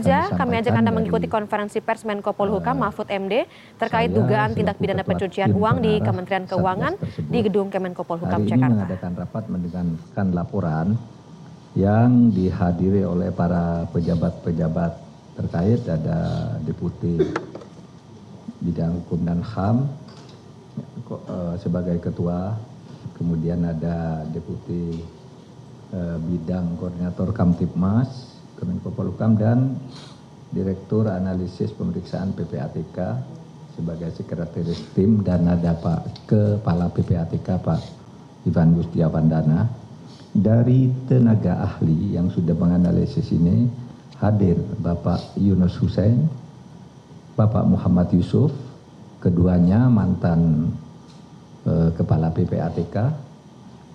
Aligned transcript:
saja 0.00 0.32
kami 0.32 0.64
ajak 0.64 0.72
Anda 0.72 0.90
mengikuti 0.90 1.28
konferensi 1.28 1.84
pers 1.84 2.08
Menko 2.08 2.32
Polhukam 2.32 2.80
uh, 2.80 2.88
Mahfud 2.88 3.12
MD 3.12 3.44
terkait 3.76 4.08
dugaan 4.08 4.56
tindak 4.56 4.80
pidana 4.80 5.04
pencucian 5.04 5.52
uang 5.52 5.84
di 5.84 6.00
Kementerian 6.00 6.48
Keuangan 6.48 6.96
di 7.28 7.38
gedung 7.44 7.68
Kemenko 7.68 8.08
Polhukam 8.08 8.48
Jakarta. 8.48 8.88
Mengadakan 8.88 9.12
rapat 9.20 9.44
mendengarkan 9.52 10.26
laporan 10.32 10.88
yang 11.76 12.32
dihadiri 12.32 13.04
oleh 13.04 13.28
para 13.30 13.84
pejabat-pejabat 13.92 14.92
terkait 15.36 15.80
ada 15.86 16.18
Deputi 16.64 17.20
Bidang 18.60 19.04
Hukum 19.04 19.20
dan 19.24 19.40
HAM 19.44 19.88
uh, 21.12 21.54
sebagai 21.60 22.00
ketua, 22.00 22.56
kemudian 23.20 23.62
ada 23.68 24.24
Deputi 24.32 25.00
uh, 25.94 26.18
Bidang 26.18 26.76
Koordinator 26.76 27.30
Kamtipmas, 27.32 28.29
Kemenko 28.60 28.92
Polhukam 28.92 29.40
dan 29.40 29.80
Direktur 30.52 31.08
Analisis 31.08 31.72
Pemeriksaan 31.72 32.36
PPATK 32.36 32.98
sebagai 33.72 34.12
sekretaris 34.12 34.92
tim 34.92 35.24
dan 35.24 35.48
ada 35.48 35.72
Pak 35.72 36.28
Kepala 36.28 36.92
PPATK 36.92 37.48
Pak 37.64 37.80
Ivan 38.44 38.76
Gustiawandana. 38.76 39.64
Dari 40.30 40.92
tenaga 41.10 41.58
ahli 41.66 42.14
yang 42.14 42.30
sudah 42.30 42.54
menganalisis 42.54 43.34
ini 43.34 43.66
hadir 44.20 44.60
Bapak 44.78 45.34
Yunus 45.40 45.74
Hussein, 45.80 46.28
Bapak 47.34 47.66
Muhammad 47.66 48.12
Yusuf, 48.14 48.52
keduanya 49.18 49.90
mantan 49.90 50.70
eh, 51.66 51.90
Kepala 51.98 52.30
PPATK, 52.30 52.96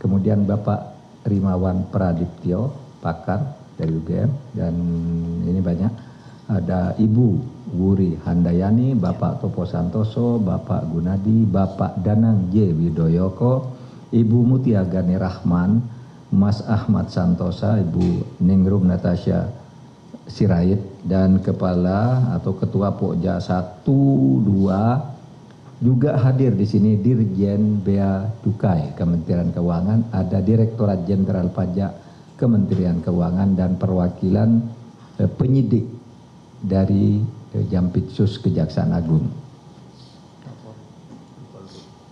kemudian 0.01 0.43
Bapak 0.43 0.97
Rimawan 1.23 1.87
Pradiptyo, 1.87 2.73
pakar 2.99 3.64
dari 3.75 3.91
UGM 3.91 4.31
dan 4.55 4.73
ini 5.45 5.59
banyak. 5.59 5.93
Ada 6.45 6.93
Ibu 7.01 7.27
Wuri 7.73 8.21
Handayani, 8.21 8.93
Bapak 8.93 9.41
Topo 9.41 9.65
Santoso, 9.65 10.37
Bapak 10.37 10.85
Gunadi, 10.93 11.41
Bapak 11.41 11.97
Danang 12.05 12.53
J. 12.53 12.69
Widoyoko, 12.69 13.73
Ibu 14.13 14.39
Mutia 14.45 14.85
Gani 14.85 15.17
Rahman, 15.17 15.81
Mas 16.29 16.61
Ahmad 16.69 17.09
Santosa, 17.09 17.81
Ibu 17.81 18.37
Ningrum 18.45 18.85
Natasha 18.85 19.49
Sirait, 20.29 20.77
dan 21.01 21.41
Kepala 21.41 22.33
atau 22.37 22.53
Ketua 22.53 22.93
Pokja 22.93 23.41
1, 23.41 23.81
2, 23.81 25.15
juga 25.81 26.15
hadir 26.21 26.53
di 26.53 26.69
sini 26.69 26.93
Dirjen 26.95 27.81
Bea 27.81 28.21
Cukai 28.45 28.93
Kementerian 28.93 29.49
Keuangan, 29.49 30.13
ada 30.13 30.39
Direktorat 30.45 31.09
Jenderal 31.09 31.49
Pajak 31.49 32.04
Kementerian 32.35 32.99
Keuangan 32.99 33.55
dan 33.55 33.79
perwakilan 33.79 34.59
eh, 35.19 35.29
penyidik 35.29 35.87
dari 36.59 37.23
eh, 37.55 37.65
Jampitsus 37.71 38.39
Kejaksaan 38.43 38.91
Agung. 38.91 39.27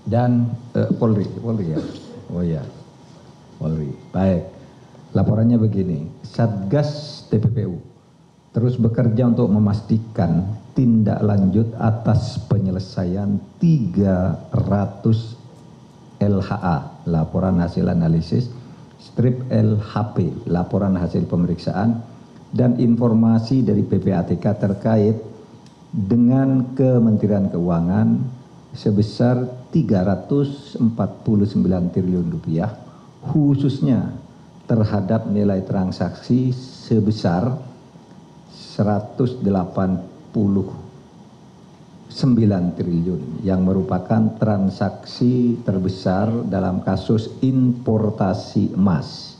Dan 0.03 0.52
eh, 0.75 0.91
Polri, 0.99 1.27
Polri 1.39 1.75
ya, 1.75 1.81
oh 2.31 2.43
ya, 2.43 2.63
Polri. 3.59 3.91
Baik, 4.11 4.43
laporannya 5.15 5.59
begini, 5.59 6.07
Satgas 6.23 7.23
TPPU 7.31 7.93
terus 8.53 8.77
bekerja 8.77 9.33
untuk 9.33 9.49
memastikan 9.49 10.45
tindak 10.77 11.19
lanjut 11.25 11.73
atas 11.81 12.37
penyelesaian 12.45 13.41
300 13.58 14.53
LHA, 16.21 16.77
laporan 17.09 17.58
hasil 17.59 17.89
analisis 17.89 18.53
strip 19.03 19.43
LHP, 19.51 20.47
laporan 20.47 20.95
hasil 20.95 21.27
pemeriksaan, 21.27 21.99
dan 22.55 22.79
informasi 22.79 23.65
dari 23.65 23.83
PPATK 23.83 24.45
terkait 24.55 25.19
dengan 25.91 26.71
Kementerian 26.71 27.51
Keuangan 27.51 28.23
sebesar 28.71 29.67
349 29.69 30.79
triliun 31.93 32.27
rupiah, 32.31 32.71
khususnya 33.27 34.15
terhadap 34.63 35.27
nilai 35.27 35.59
transaksi 35.67 36.55
sebesar 36.55 37.59
180 38.73 40.83
9 42.11 42.75
triliun 42.75 43.45
yang 43.45 43.64
merupakan 43.64 44.36
transaksi 44.36 45.58
terbesar 45.64 46.30
dalam 46.49 46.83
kasus 46.83 47.31
importasi 47.39 48.75
emas. 48.75 49.39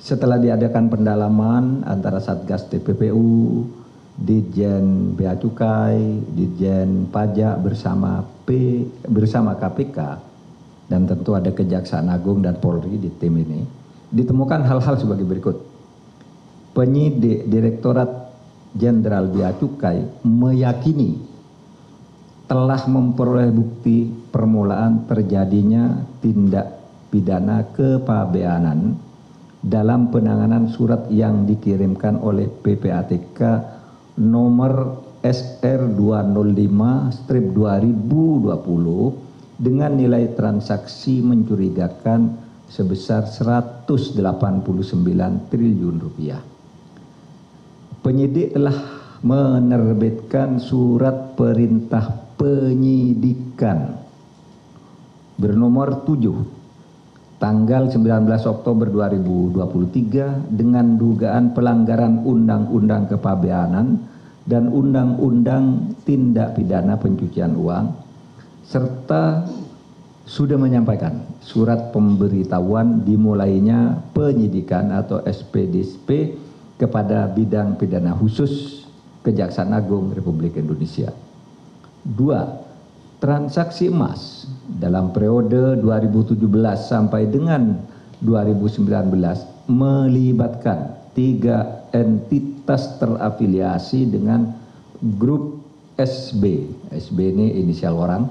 Setelah 0.00 0.40
diadakan 0.40 0.88
pendalaman 0.88 1.84
antara 1.84 2.20
Satgas 2.24 2.68
TPPU, 2.72 3.68
Dijen 4.16 5.16
Bea 5.16 5.36
Cukai, 5.36 6.00
Dijen 6.36 7.08
Pajak 7.08 7.60
bersama 7.60 8.24
P 8.44 8.84
bersama 9.08 9.56
KPK 9.56 9.98
dan 10.88 11.06
tentu 11.06 11.32
ada 11.38 11.48
Kejaksaan 11.54 12.10
Agung 12.10 12.42
dan 12.44 12.58
Polri 12.58 12.98
di 12.98 13.08
tim 13.16 13.38
ini, 13.38 13.62
ditemukan 14.10 14.66
hal-hal 14.66 14.98
sebagai 14.98 15.24
berikut. 15.24 15.56
Penyidik 16.70 17.50
Direktorat 17.50 18.30
Jenderal 18.74 19.26
Bea 19.30 19.50
Cukai 19.58 20.06
meyakini 20.22 21.29
telah 22.50 22.82
memperoleh 22.90 23.54
bukti 23.54 24.10
permulaan 24.10 25.06
terjadinya 25.06 26.02
tindak 26.18 26.82
pidana 27.06 27.62
kepabeanan 27.70 28.98
dalam 29.62 30.10
penanganan 30.10 30.66
surat 30.66 31.06
yang 31.14 31.46
dikirimkan 31.46 32.18
oleh 32.18 32.50
PPATK 32.50 33.38
nomor 34.18 34.98
SR 35.22 35.94
205 35.94 37.22
strip 37.22 37.54
2020 37.54 39.62
dengan 39.62 39.94
nilai 39.94 40.34
transaksi 40.34 41.22
mencurigakan 41.22 42.34
sebesar 42.66 43.30
189 43.30 43.86
triliun 45.54 45.96
rupiah. 46.02 46.42
Penyidik 48.02 48.58
telah 48.58 48.74
menerbitkan 49.22 50.58
surat 50.58 51.38
perintah 51.38 52.29
penyidikan 52.40 54.00
bernomor 55.36 56.08
7 56.08 57.36
tanggal 57.36 57.92
19 57.92 58.00
Oktober 58.48 58.88
2023 58.88 60.48
dengan 60.48 60.96
dugaan 60.96 61.52
pelanggaran 61.52 62.24
Undang-Undang 62.24 63.12
Kepabeanan 63.12 64.00
dan 64.48 64.72
Undang-Undang 64.72 65.96
Tindak 66.08 66.56
Pidana 66.56 66.96
Pencucian 66.96 67.60
Uang 67.60 67.92
serta 68.64 69.44
sudah 70.24 70.56
menyampaikan 70.56 71.20
surat 71.44 71.92
pemberitahuan 71.92 73.04
dimulainya 73.04 74.00
penyidikan 74.16 74.96
atau 74.96 75.20
SPDSP 75.28 76.40
kepada 76.80 77.28
bidang 77.28 77.76
pidana 77.76 78.16
khusus 78.16 78.84
Kejaksaan 79.20 79.76
Agung 79.76 80.16
Republik 80.16 80.56
Indonesia. 80.56 81.12
Dua, 82.00 82.48
transaksi 83.20 83.92
emas 83.92 84.48
dalam 84.80 85.12
periode 85.12 85.76
2017 85.84 86.40
sampai 86.80 87.28
dengan 87.28 87.76
2019 88.24 88.88
melibatkan 89.68 90.96
tiga 91.12 91.88
entitas 91.92 92.96
terafiliasi 92.96 94.08
dengan 94.08 94.48
grup 95.20 95.60
SB. 96.00 96.72
SB 96.88 97.18
ini 97.36 97.60
inisial 97.60 98.00
orang 98.00 98.24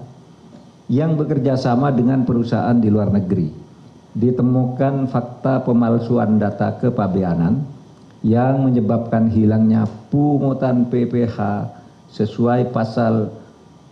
yang 0.89 1.13
bekerja 1.13 1.53
sama 1.53 1.93
dengan 1.93 2.25
perusahaan 2.25 2.73
di 2.73 2.89
luar 2.89 3.13
negeri. 3.13 3.53
Ditemukan 4.17 5.05
fakta 5.13 5.61
pemalsuan 5.61 6.41
data 6.41 6.73
kepabeanan 6.81 7.61
yang 8.25 8.65
menyebabkan 8.65 9.29
hilangnya 9.29 9.85
pungutan 10.09 10.89
PPH 10.89 11.69
sesuai 12.09 12.73
pasal 12.73 13.38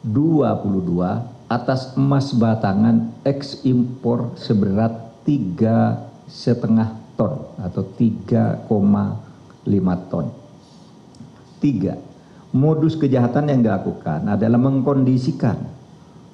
22 0.08 1.52
atas 1.52 1.96
emas 2.00 2.32
batangan 2.36 3.12
ekspor 3.28 4.36
seberat 4.40 5.24
tiga 5.28 6.08
setengah 6.28 6.96
ton 7.20 7.56
atau 7.60 7.84
3,5 7.84 8.68
ton. 10.12 10.26
Tiga, 11.58 11.98
modus 12.54 12.96
kejahatan 12.96 13.52
yang 13.52 13.60
dilakukan 13.64 14.28
adalah 14.28 14.60
mengkondisikan 14.62 15.58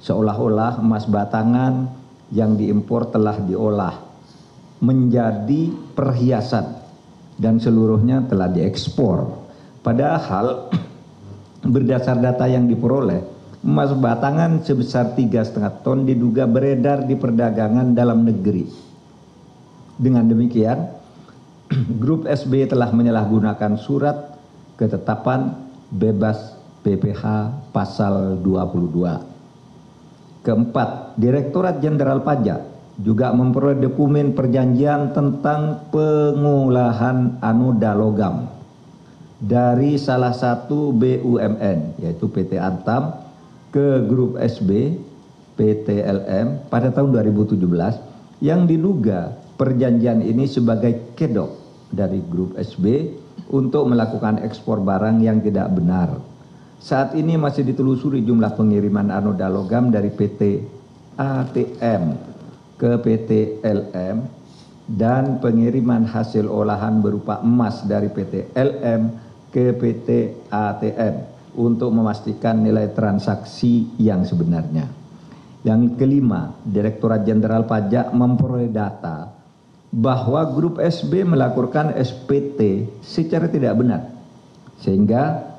seolah-olah 0.04 0.84
emas 0.84 1.08
batangan 1.10 1.88
yang 2.30 2.60
diimpor 2.60 3.10
telah 3.10 3.40
diolah 3.40 3.96
menjadi 4.84 5.72
perhiasan 5.96 6.84
dan 7.40 7.58
seluruhnya 7.58 8.28
telah 8.28 8.52
diekspor. 8.52 9.32
Padahal 9.80 10.70
berdasar 11.74 12.20
data 12.20 12.44
yang 12.46 12.68
diperoleh 12.68 13.33
emas 13.64 13.96
batangan 13.96 14.60
sebesar 14.60 15.16
tiga 15.16 15.40
setengah 15.40 15.72
ton 15.88 16.04
diduga 16.04 16.44
beredar 16.44 17.08
di 17.08 17.16
perdagangan 17.16 17.96
dalam 17.96 18.28
negeri. 18.28 18.68
Dengan 19.96 20.28
demikian, 20.28 20.92
grup 22.04 22.28
SB 22.28 22.68
telah 22.68 22.92
menyalahgunakan 22.92 23.80
surat 23.80 24.36
ketetapan 24.76 25.56
bebas 25.88 26.60
PPh 26.84 27.24
pasal 27.72 28.44
22. 28.44 29.32
Keempat, 30.44 31.16
Direktorat 31.16 31.80
Jenderal 31.80 32.20
Pajak 32.20 32.68
juga 33.00 33.32
memperoleh 33.32 33.80
dokumen 33.80 34.36
perjanjian 34.36 35.16
tentang 35.16 35.88
pengolahan 35.88 37.40
anoda 37.40 37.96
logam 37.96 38.52
dari 39.40 39.96
salah 39.96 40.36
satu 40.36 40.92
BUMN 40.92 42.04
yaitu 42.04 42.28
PT 42.28 42.60
Antam 42.60 43.23
ke 43.74 44.06
grup 44.06 44.38
SB 44.38 45.02
PT 45.58 46.06
LM 46.06 46.70
pada 46.70 46.94
tahun 46.94 47.10
2017 47.18 47.58
yang 48.46 48.70
diduga 48.70 49.34
perjanjian 49.58 50.22
ini 50.22 50.46
sebagai 50.46 51.18
kedok 51.18 51.50
dari 51.90 52.22
grup 52.30 52.54
SB 52.54 53.10
untuk 53.50 53.90
melakukan 53.90 54.46
ekspor 54.46 54.78
barang 54.78 55.26
yang 55.26 55.42
tidak 55.42 55.74
benar. 55.74 56.22
Saat 56.78 57.18
ini 57.18 57.34
masih 57.34 57.66
ditelusuri 57.66 58.22
jumlah 58.22 58.54
pengiriman 58.54 59.10
anoda 59.10 59.50
logam 59.50 59.90
dari 59.90 60.14
PT 60.14 60.62
ATM 61.18 62.04
ke 62.78 62.92
PT 63.02 63.62
LM 63.64 64.26
dan 65.00 65.40
pengiriman 65.40 66.04
hasil 66.04 66.46
olahan 66.46 67.00
berupa 67.00 67.40
emas 67.42 67.82
dari 67.88 68.12
PT 68.12 68.52
LM 68.54 69.16
ke 69.54 69.72
PT 69.72 70.10
ATM 70.52 71.33
untuk 71.58 71.94
memastikan 71.94 72.62
nilai 72.62 72.92
transaksi 72.92 73.94
yang 74.02 74.26
sebenarnya. 74.26 74.90
Yang 75.64 75.96
kelima, 75.96 76.52
Direktorat 76.68 77.24
Jenderal 77.24 77.64
Pajak 77.64 78.12
memperoleh 78.12 78.68
data 78.68 79.32
bahwa 79.94 80.44
grup 80.52 80.82
SB 80.82 81.24
melakukan 81.24 81.96
SPT 81.96 82.90
secara 83.00 83.48
tidak 83.48 83.78
benar. 83.80 84.02
Sehingga 84.84 85.54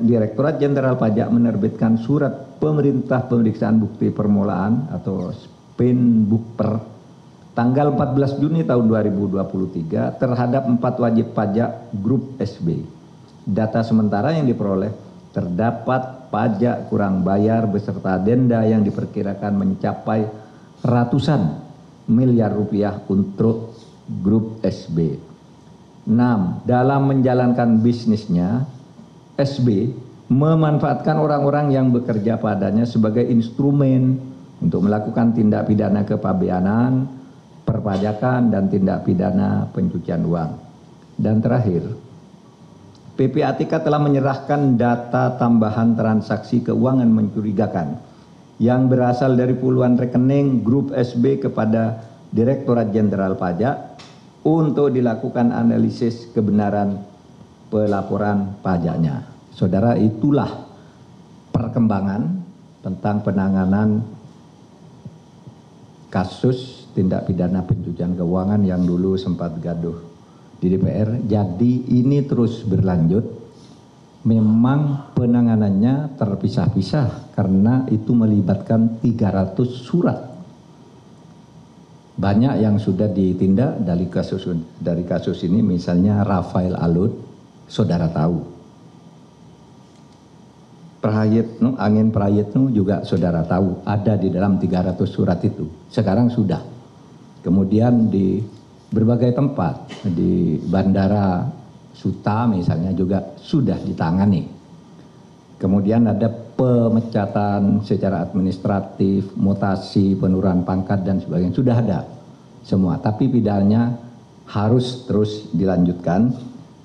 Direktorat 0.00 0.56
Jenderal 0.56 0.96
Pajak 0.96 1.28
menerbitkan 1.28 2.00
surat 2.00 2.56
pemerintah 2.56 3.28
pemeriksaan 3.28 3.76
bukti 3.76 4.08
permulaan 4.08 4.88
atau 4.88 5.34
PIN 5.76 6.24
Bukper 6.24 6.94
tanggal 7.54 7.94
14 7.94 8.42
Juni 8.42 8.66
tahun 8.66 8.90
2023 8.90 10.18
terhadap 10.18 10.62
empat 10.66 10.94
wajib 10.98 11.36
pajak 11.36 11.94
grup 12.02 12.34
SB. 12.42 12.82
Data 13.44 13.84
sementara 13.84 14.32
yang 14.32 14.48
diperoleh 14.48 14.90
terdapat 15.36 16.32
pajak 16.32 16.88
kurang 16.88 17.20
bayar 17.20 17.68
beserta 17.68 18.16
denda 18.16 18.64
yang 18.64 18.80
diperkirakan 18.80 19.52
mencapai 19.52 20.24
ratusan 20.80 21.60
miliar 22.08 22.52
rupiah 22.52 23.04
untuk 23.08 23.76
grup 24.24 24.60
SB. 24.64 25.16
6. 26.04 26.68
Dalam 26.68 27.02
menjalankan 27.08 27.80
bisnisnya, 27.80 28.68
SB 29.40 29.92
memanfaatkan 30.28 31.16
orang-orang 31.16 31.72
yang 31.72 31.88
bekerja 31.92 32.36
padanya 32.36 32.84
sebagai 32.84 33.24
instrumen 33.24 34.20
untuk 34.60 34.84
melakukan 34.84 35.32
tindak 35.36 35.68
pidana 35.68 36.04
kepabeanan, 36.04 37.08
perpajakan, 37.64 38.52
dan 38.52 38.68
tindak 38.68 39.04
pidana 39.04 39.68
pencucian 39.72 40.24
uang. 40.24 40.50
Dan 41.16 41.40
terakhir, 41.40 41.88
PPATK 43.14 43.86
telah 43.86 44.02
menyerahkan 44.02 44.74
data 44.74 45.38
tambahan 45.38 45.94
transaksi 45.94 46.66
keuangan 46.66 47.06
mencurigakan 47.06 47.94
yang 48.58 48.90
berasal 48.90 49.38
dari 49.38 49.54
puluhan 49.54 49.94
rekening 49.94 50.66
grup 50.66 50.90
SB 50.90 51.46
kepada 51.46 52.10
Direktorat 52.34 52.90
Jenderal 52.90 53.38
Pajak 53.38 54.02
untuk 54.42 54.90
dilakukan 54.90 55.54
analisis 55.54 56.26
kebenaran 56.34 57.06
pelaporan 57.70 58.58
pajaknya. 58.58 59.22
Saudara, 59.54 59.94
itulah 59.94 60.50
perkembangan 61.54 62.42
tentang 62.82 63.22
penanganan 63.22 64.02
kasus 66.10 66.90
tindak 66.98 67.30
pidana 67.30 67.62
pencucian 67.62 68.18
keuangan 68.18 68.62
yang 68.66 68.82
dulu 68.82 69.14
sempat 69.14 69.54
gaduh 69.62 70.13
di 70.64 70.72
DPR. 70.72 71.20
Jadi 71.28 71.92
ini 72.00 72.24
terus 72.24 72.64
berlanjut. 72.64 73.44
Memang 74.24 75.12
penanganannya 75.12 76.16
terpisah-pisah 76.16 77.36
karena 77.36 77.84
itu 77.92 78.16
melibatkan 78.16 78.96
300 79.04 79.52
surat. 79.68 80.32
Banyak 82.16 82.56
yang 82.56 82.80
sudah 82.80 83.12
ditindak 83.12 83.84
dari 83.84 84.08
kasus 84.08 84.48
dari 84.80 85.04
kasus 85.04 85.44
ini 85.44 85.60
misalnya 85.60 86.24
Rafael 86.24 86.72
Alud, 86.72 87.12
saudara 87.68 88.08
tahu 88.08 88.54
Prayitno, 91.04 91.76
angin 91.76 92.08
Prayitno 92.08 92.72
juga 92.72 93.04
saudara 93.04 93.44
tahu 93.44 93.84
ada 93.84 94.16
di 94.16 94.32
dalam 94.32 94.56
300 94.56 95.04
surat 95.04 95.36
itu. 95.44 95.68
Sekarang 95.92 96.32
sudah. 96.32 96.64
Kemudian 97.44 98.08
di 98.08 98.40
berbagai 98.94 99.34
tempat, 99.34 100.06
di 100.06 100.62
Bandara 100.62 101.42
Suta 101.94 102.46
misalnya 102.46 102.94
juga 102.94 103.34
sudah 103.38 103.78
ditangani. 103.82 104.46
Kemudian 105.58 106.06
ada 106.06 106.26
pemecatan 106.30 107.82
secara 107.82 108.22
administratif, 108.22 109.34
mutasi, 109.34 110.14
penurunan 110.18 110.62
pangkat 110.62 111.02
dan 111.02 111.18
sebagainya. 111.18 111.54
Sudah 111.54 111.76
ada 111.78 112.00
semua. 112.62 112.98
Tapi 112.98 113.30
pidananya 113.30 113.94
harus 114.50 115.06
terus 115.06 115.50
dilanjutkan. 115.54 116.34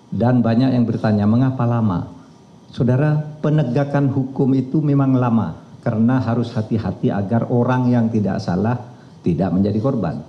Dan 0.10 0.42
banyak 0.42 0.74
yang 0.74 0.90
bertanya, 0.90 1.30
mengapa 1.30 1.70
lama? 1.70 2.10
Saudara, 2.74 3.18
penegakan 3.42 4.10
hukum 4.10 4.54
itu 4.58 4.82
memang 4.82 5.14
lama 5.18 5.58
karena 5.82 6.22
harus 6.22 6.54
hati-hati 6.54 7.14
agar 7.14 7.50
orang 7.50 7.90
yang 7.90 8.10
tidak 8.10 8.42
salah 8.42 8.78
tidak 9.26 9.50
menjadi 9.54 9.80
korban. 9.82 10.22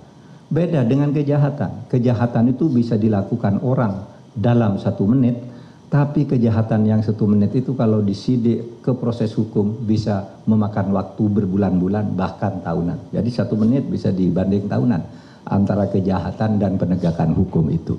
Beda 0.51 0.83
dengan 0.83 1.15
kejahatan. 1.15 1.87
Kejahatan 1.87 2.51
itu 2.51 2.67
bisa 2.67 2.99
dilakukan 2.99 3.63
orang 3.63 4.03
dalam 4.35 4.75
satu 4.75 5.07
menit, 5.07 5.39
tapi 5.87 6.27
kejahatan 6.27 6.83
yang 6.83 6.99
satu 6.99 7.23
menit 7.23 7.55
itu 7.55 7.71
kalau 7.71 8.03
disidik 8.03 8.83
ke 8.83 8.91
proses 8.99 9.31
hukum 9.31 9.87
bisa 9.87 10.43
memakan 10.43 10.91
waktu 10.91 11.23
berbulan-bulan 11.23 12.19
bahkan 12.19 12.59
tahunan. 12.59 13.15
Jadi 13.15 13.29
satu 13.31 13.55
menit 13.55 13.87
bisa 13.87 14.11
dibanding 14.11 14.67
tahunan 14.67 15.01
antara 15.47 15.87
kejahatan 15.87 16.59
dan 16.59 16.75
penegakan 16.75 17.31
hukum 17.31 17.71
itu. 17.71 17.95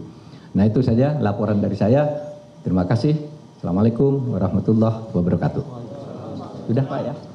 Nah 0.52 0.68
itu 0.68 0.84
saja 0.84 1.16
laporan 1.24 1.56
dari 1.56 1.76
saya. 1.80 2.04
Terima 2.60 2.84
kasih. 2.84 3.16
Assalamualaikum 3.56 4.36
warahmatullahi 4.36 5.08
wabarakatuh. 5.16 5.64
Sudah 6.68 6.84
Pak 6.84 7.00
ya? 7.00 7.31